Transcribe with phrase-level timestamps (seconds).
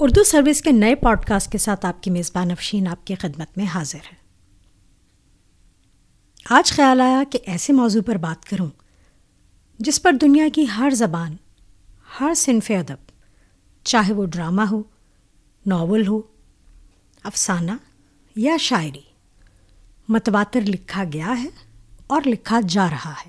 [0.00, 3.58] Urdu service کے نئے pod cost کے ساتھ آپ کی میزبان افشین آپ کی خدمت
[3.58, 4.16] میں حاضر ہے
[6.50, 8.70] آج خیال آیا کہ ایسے موضوع پر بات کروں
[9.78, 11.36] جس پر دنیا کی ہر زبان،
[12.20, 13.12] ہر صنف ادب،
[13.82, 14.82] چاہے وہ ڈرامہ ہو،
[15.66, 16.20] ناول ہو،
[17.22, 17.70] افسانہ
[18.36, 19.02] یا شاعری،
[20.08, 21.48] متواتر لکھا گیا ہے
[22.06, 23.28] اور لکھا جا رہا ہے۔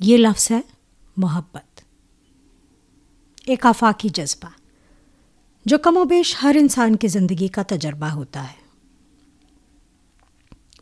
[0.00, 0.60] یہ لفظ ہے
[1.16, 1.80] محبت۔
[3.44, 4.63] ایک آفاقی جذبہ۔
[5.64, 8.64] جو کم و بیش ہر انسان کی زندگی کا تجربہ ہوتا ہے۔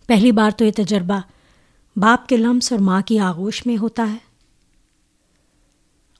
[0.06, 1.20] پہلی بار تو یہ تجربہ
[1.96, 4.16] باپ کے لمس اور ماں کی آغوش میں ہوتا ہے۔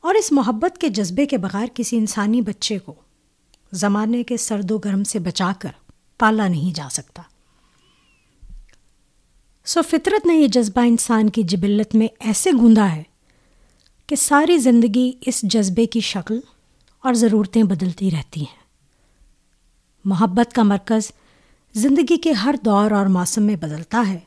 [0.00, 2.94] اور اس محبت کے جذبے کے بغیر کسی انسانی بچے کو
[3.72, 5.70] زمانے کے سرد و گرم سے بچا کر
[6.18, 7.22] پالا نہیں جا سکتا۔
[9.64, 13.02] سو فطرت نے یہ جذبہ انسان کی جبلت میں ایسے گوندا ہے
[14.06, 16.40] کہ ساری زندگی اس جذبے کی شکل
[17.02, 18.62] اور ضرورتیں بدلتی رہتی ہیں۔
[20.04, 21.12] محبت کا مرکز
[21.72, 24.20] زندگی کے ہر دور اور موسم میں بدلتا ہے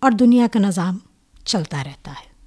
[0.00, 0.98] اور دنیا کا نظام
[1.44, 2.37] چلتا رہتا ہے۔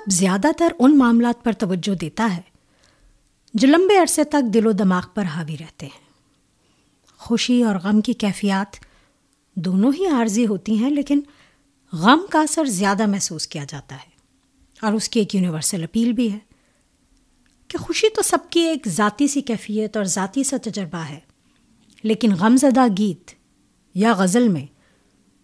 [0.00, 2.42] ادب زیادہ تر ان معاملات پر توجہ دیتا ہے
[3.54, 6.00] جو لمبے عرصے تک دل و دماغ پر حاوی رہتے ہیں۔
[7.18, 8.76] خوشی اور غم کی کیفیات
[9.54, 11.20] دونوں ہی عارضی ہوتی ہیں، لیکن
[11.92, 14.10] غم کا اثر زیادہ محسوس کیا جاتا ہے۔
[14.82, 16.38] اور اس کی ایک یونیورسل اپیل بھی ہے
[17.68, 21.20] کہ خوشی تو سب کی ایک ذاتی سی کیفیت اور ذاتی سا تجربہ ہے،
[22.02, 23.30] لیکن غم زدہ گیت
[23.94, 24.66] یا غزل میں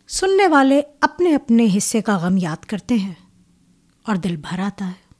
[0.08, 3.25] سننے والے اپنے اپنے حصے کا غم یاد کرتے ہیں۔
[4.06, 5.14] اور دل بھر آتا ہے۔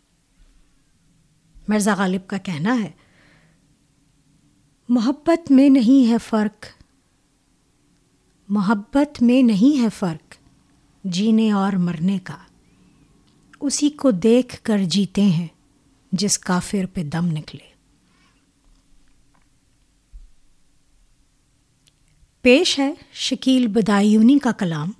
[1.69, 2.91] مرزا غالب کا کہنا ہے،
[4.89, 6.67] محبت میں نہیں ہے فرق۔
[8.49, 10.35] محبت میں نہیں ہے فرق
[11.05, 12.37] جینے اور مرنے کا۔
[13.61, 15.47] اسی کو دیکھ کر جیتے ہیں
[16.13, 17.77] جس کافر پہ دم نکلے۔
[22.41, 24.93] پیش ہے شکیل بدایونی کا کلام،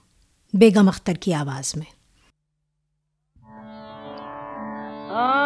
[0.53, 1.96] بیگم اختر کی آواز میں۔
[5.17, 5.46] ہاں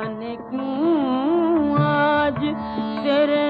[0.00, 2.38] جانے کیوں آج
[3.04, 3.49] تیرے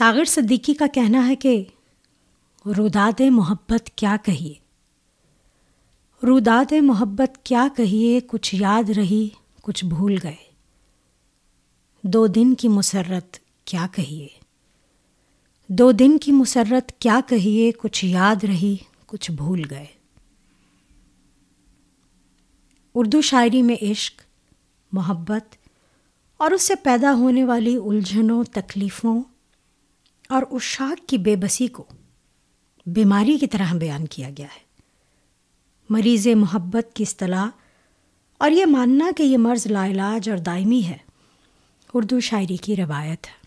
[0.00, 1.64] ساغر صدیقی کا کہنا ہے کہ
[2.66, 4.54] روداد محبت کیا کہیے؟
[6.26, 9.28] روداد محبت کیا کہیے؟ کچھ یاد رہی،
[9.62, 10.36] کچھ بھول گئے۔
[12.02, 14.28] دو دن کی مسرت کیا کہیے؟
[15.68, 19.86] دو دن کی مسرت کیا کہیے؟ کچھ یاد رہی، کچھ بھول گئے۔
[22.94, 24.22] اردو شاعری میں عشق،
[24.92, 25.54] محبت
[26.36, 29.22] اور اس سے پیدا ہونے والی الجھنوں، تکلیفوں
[30.30, 31.84] اور اس شاک کی بے بسی کو
[32.86, 34.60] بیماری کی طرح بیان کیا گیا ہے۔
[35.90, 37.48] مریض محبت کی اصطلاح
[38.38, 40.96] اور یہ ماننا کہ یہ مرض لا علاج اور دائمی ہے،
[41.94, 43.46] اردو شاعری کی روایت ہے۔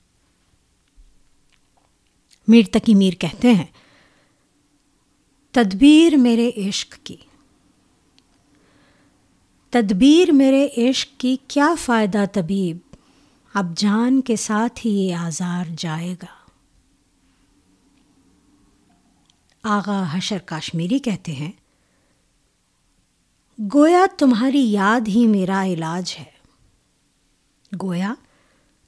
[2.47, 3.65] میر تقی میر کہتے ہیں،
[5.51, 7.17] تدبیر میرے عشق کی۔
[9.69, 12.77] تدبیر میرے عشق کی کیا فائدہ طبیب،
[13.53, 16.42] اب جان کے ساتھ ہی یہ آزار جائے گا۔
[19.63, 21.51] آغا حشر کاشمیری کہتے ہیں،
[23.73, 26.23] گویا تمہاری یاد ہی میرا علاج ہے۔
[27.81, 28.13] گویا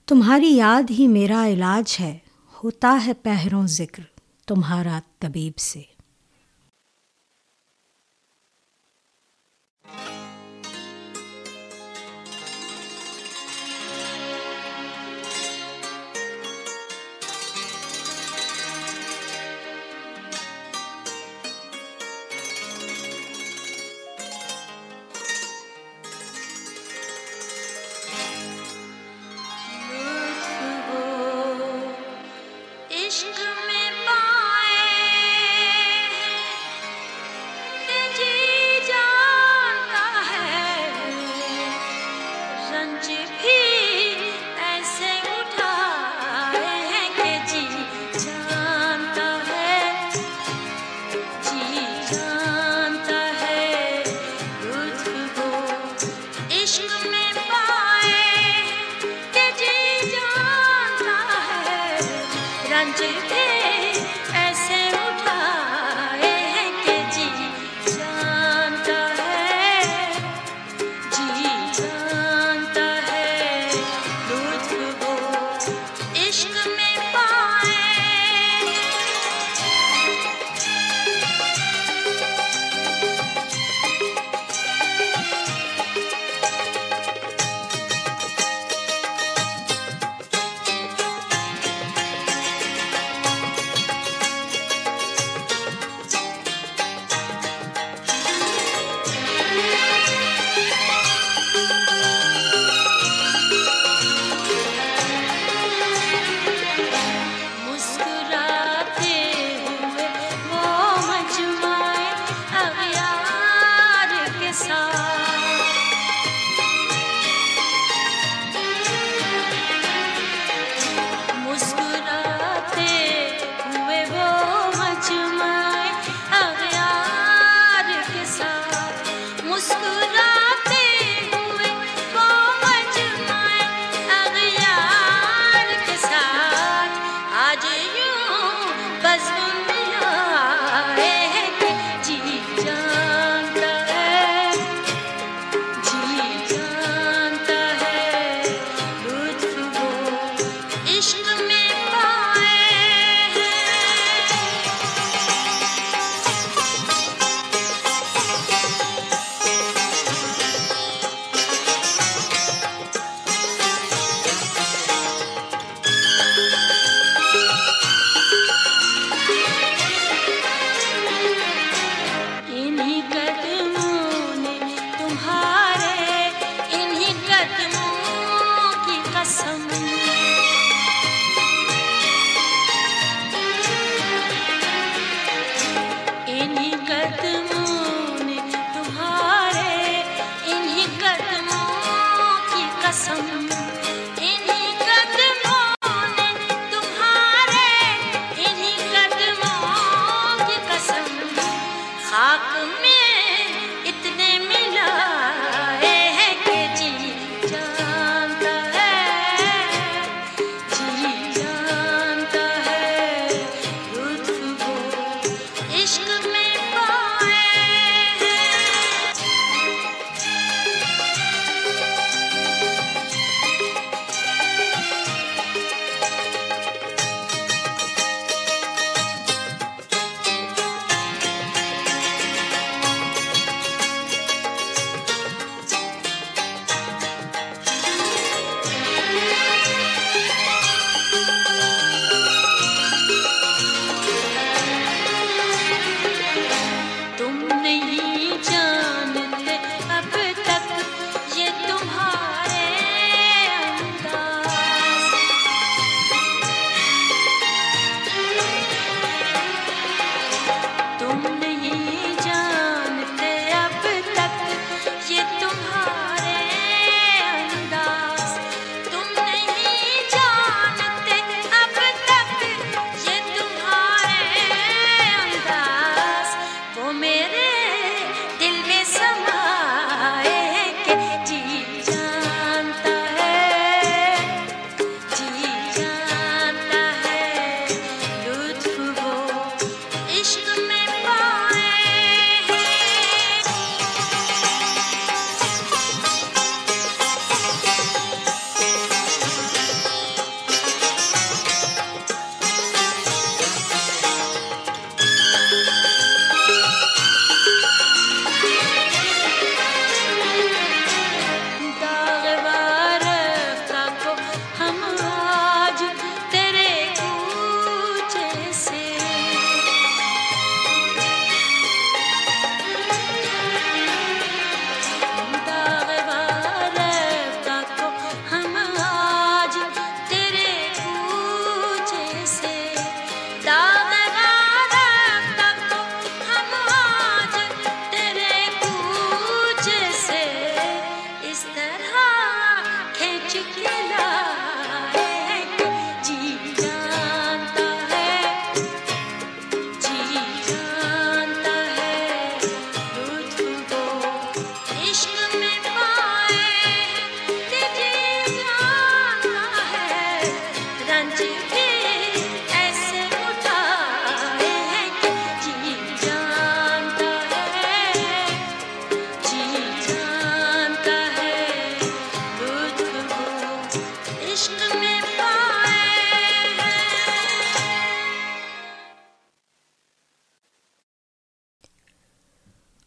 [0.05, 2.17] تمہاری یاد ہی میرا علاج ہے،
[2.63, 4.03] ہوتا ہے پہروں ذکر
[4.48, 5.82] تمہارا طبیب سے۔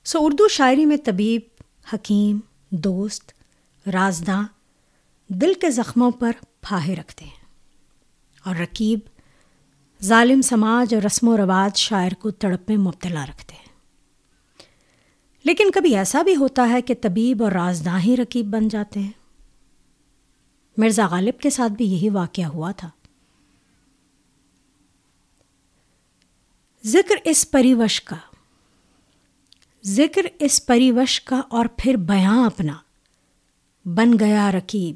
[0.09, 1.41] سو اردو شاعری میں طبیب،
[1.95, 2.39] حکیم،
[2.71, 3.33] دوست،
[3.87, 4.43] رازداں
[5.29, 7.45] دل کے زخموں پر پھاہے رکھتے ہیں
[8.45, 8.99] اور رکیب
[10.03, 13.65] ظالم سماج اور رسم و رواج شاعر کو تڑپ میں مبتلا رکھتے ہیں۔
[15.45, 19.13] لیکن کبھی ایسا بھی ہوتا ہے کہ طبیب اور رازداں ہی رکیب بن جاتے ہیں۔
[20.77, 22.91] مرزا غالب کے ساتھ بھی یہی واقعہ ہوا تھا۔
[26.87, 28.17] ذکر اس پریوش کا۔
[29.87, 32.73] ذکر اس پریوش کا اور پھر بیاں اپنا۔
[33.85, 34.95] بن گیا رکیب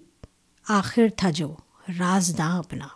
[0.69, 1.55] آخر تھا جو
[1.99, 2.87] رازداں اپنا۔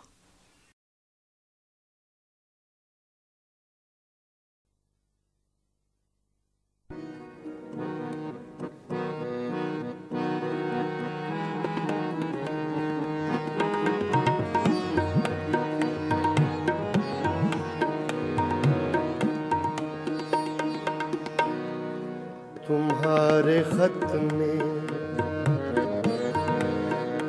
[23.70, 24.58] خط میں۔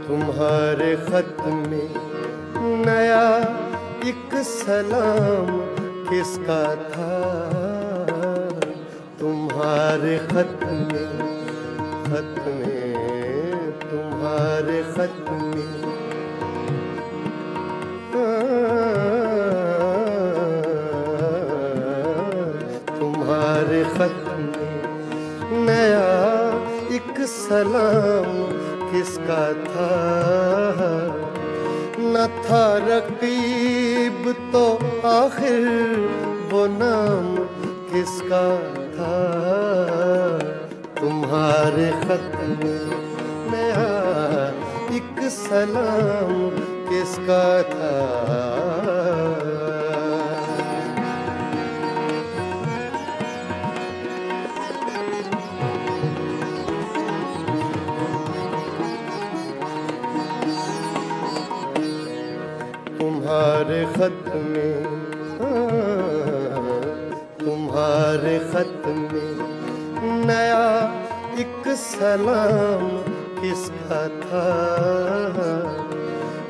[0.07, 1.87] تمہارے خط میں
[2.85, 3.27] نیا
[4.03, 5.73] ایک سلام
[6.09, 7.13] کس کا تھا؟
[9.17, 11.07] تمہارے خط میں
[12.05, 12.76] خط میں
[32.97, 35.65] رقیب تو آخر
[36.51, 37.35] وہ نام
[37.91, 38.45] کس کا
[38.95, 39.17] تھا؟
[40.95, 42.79] تمہارے خط میں
[43.51, 44.49] نیا
[44.89, 46.49] ایک سلام
[46.89, 49.16] کس کا تھا؟
[63.67, 64.83] تمہارے خط میں
[67.39, 69.33] تمہارے خط میں
[70.25, 70.67] نیا
[71.37, 72.85] ایک سلام
[73.41, 74.45] کس کا تھا؟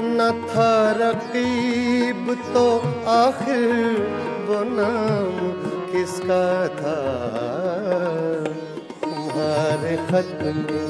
[0.01, 2.67] نہ تھا رقیب تو
[3.06, 3.65] آخر
[4.47, 5.49] وہ نام
[5.91, 6.95] کس کا تھا؟
[9.01, 10.86] تمہارے خط میں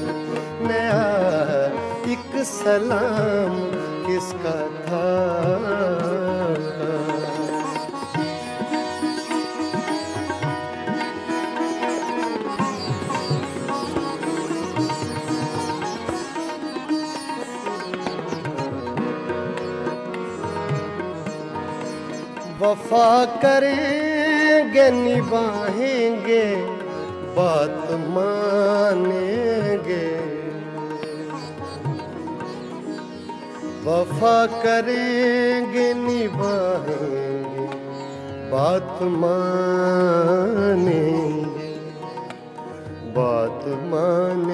[0.68, 1.02] نیا
[2.06, 3.60] ایک سلام
[4.08, 6.07] کس کا تھا؟
[22.68, 26.66] وفا کریں گے نباہیں گے،
[27.36, 30.18] بات مانیں گے۔
[33.86, 37.68] وفا کریں گے نباہیں گے،
[38.50, 41.74] بات مانیں گے۔
[43.14, 44.47] بات مانیں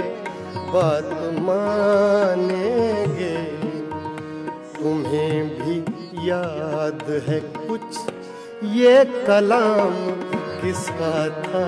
[0.71, 3.35] بات مانیں گے۔
[4.73, 5.81] تمہیں بھی
[6.13, 7.97] یاد ہے کچھ
[8.61, 10.21] یہ کلام
[10.61, 11.67] کس کا تھا؟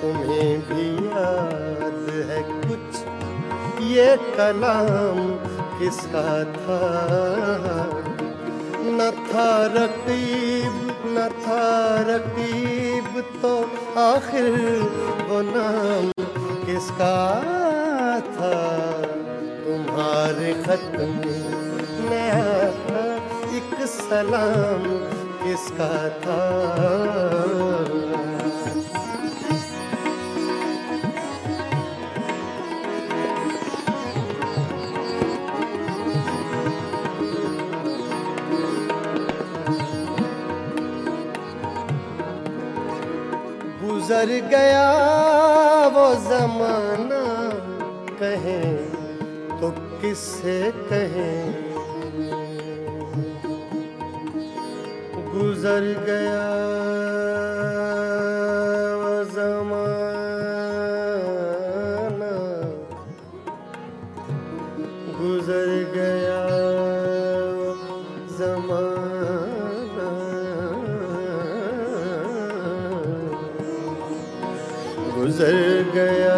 [0.00, 3.04] تمہیں بھی یاد ہے کچھ
[3.80, 5.36] یہ کلام
[5.78, 6.80] کس کا تھا؟
[8.78, 11.62] نہ تھا رقیب نہ تھا،
[12.08, 13.52] رقیب تو
[13.94, 14.48] آخر
[15.28, 16.10] وہ نام
[16.66, 17.16] کس کا
[18.36, 18.52] تھا؟
[19.64, 21.38] تمہارے خط میں
[22.10, 22.70] نیا
[23.52, 23.74] ایک
[24.08, 24.84] سلام
[25.44, 26.42] کس کا تھا؟
[44.06, 47.22] گزر گیا وہ زمانہ
[48.18, 48.76] کہیں
[49.60, 51.50] تو کس سے کہیں
[55.34, 56.75] گزر گیا
[75.26, 76.34] گزر گیا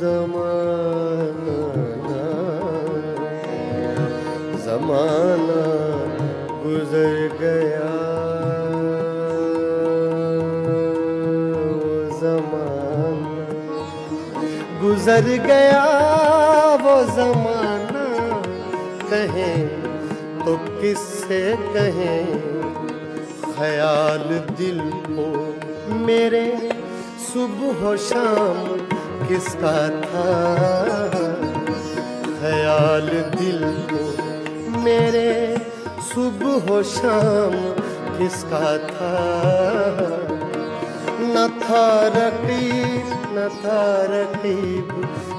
[0.00, 1.58] زمانہ
[4.64, 5.60] زمانہ
[6.64, 7.90] گزر گیا
[12.20, 13.46] زمانہ
[14.82, 15.84] گزر گیا
[16.82, 18.04] وہ زمانہ
[19.10, 19.66] کہیں
[20.44, 22.34] تو کس سے کہیں
[23.56, 25.32] خیال دل کو
[25.98, 26.44] میرے
[27.32, 28.76] صبح و شام
[29.28, 30.30] کس کا تھا؟
[32.40, 33.08] خیال
[33.40, 34.22] دل کو
[34.78, 35.54] میرے
[36.14, 37.54] صبح و شام
[38.18, 39.12] کس کا تھا؟
[41.20, 44.92] نہ تھا رقیب، نہ تھا رقیب،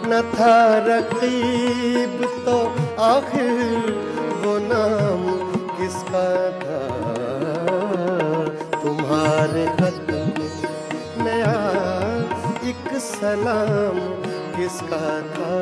[0.08, 2.58] نہ تھا رقیب تو
[2.98, 3.90] آخر
[4.46, 5.28] وہ نام
[5.78, 6.82] کس کا تھا؟
[8.82, 10.22] تمہارے خط میں
[12.72, 13.98] ایک سلام
[14.56, 15.56] کس کا تھا؟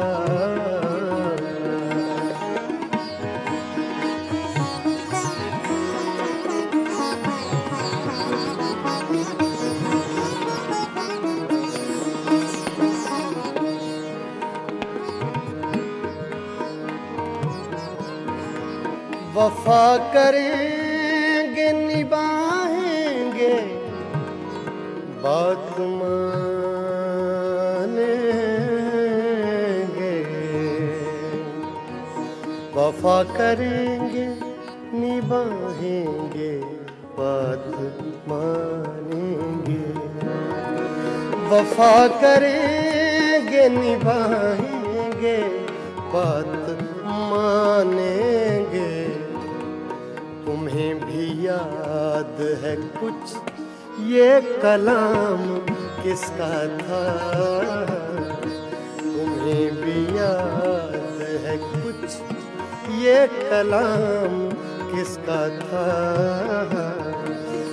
[19.36, 23.54] وفا کریں گے نباہیں گے
[25.22, 25.80] بات
[33.04, 34.28] وفا کریں گے،
[34.94, 36.62] نبھائیں گے،
[37.16, 37.68] بات
[38.28, 39.92] مانیں گے۔
[41.52, 45.66] وفا کریں گے، نبھائیں گے،
[46.12, 46.70] بات
[47.06, 49.08] مانیں گے۔
[50.46, 53.36] تمہیں بھی یاد ہے کچھ
[54.00, 55.60] یہ کلام
[56.04, 57.18] کس کا تھا؟
[58.98, 62.39] تمہیں بھی یاد ہے کچھ
[63.00, 64.50] یہ کلام
[64.92, 65.84] کس کا تھا؟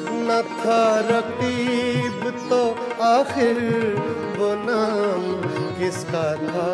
[0.08, 2.60] نہ تھا رقیب تو
[2.98, 3.58] آخر
[4.38, 5.24] وہ نام
[5.78, 6.68] کس کا تھا؟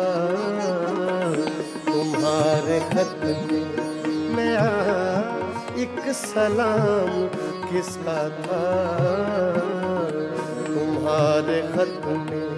[1.85, 3.25] تمہارے خط
[4.35, 4.55] میں
[5.75, 7.27] ایک سلام
[7.69, 8.63] کس کا تھا؟
[10.65, 12.52] تمہارے خط میں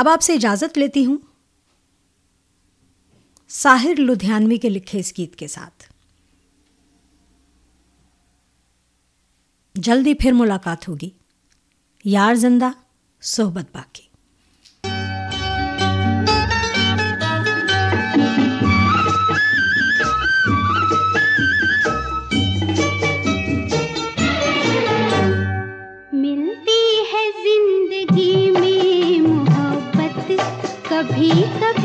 [0.00, 1.18] اب آپ سے اجازت لیتی ہوں۔
[3.48, 5.92] ساحر لدھیانوی کے لکھے اس گیت کے ساتھ۔
[9.74, 11.10] جلدی پھر ملاقات ہوگی۔
[12.04, 12.68] یار زندہ،
[13.20, 14.09] صحبت باقی۔
[31.20, 31.79] کبھی کبھی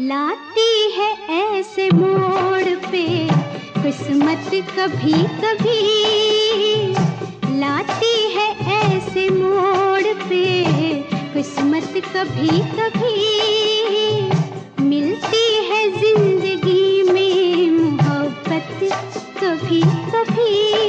[0.00, 3.26] لاتی ہے ایسے موڑ پہ،
[3.74, 5.94] قسمت کبھی کبھی۔
[7.50, 10.64] لاتی ہے ایسے موڑ پہ،
[11.32, 13.40] قسمت کبھی کبھی۔
[14.78, 18.84] ملتی ہے زندگی میں محبت
[19.40, 19.82] کبھی
[20.12, 20.87] کبھی۔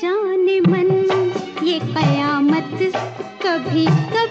[0.00, 0.90] جان من
[1.62, 2.82] یہ قیامت
[3.38, 4.21] کبھی کبھی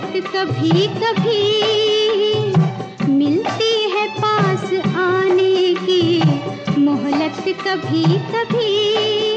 [0.00, 2.52] محبت کبھی کبھی
[3.08, 6.20] ملتی ہے پاس آنے کی
[6.76, 9.29] مہلت کبھی کبھی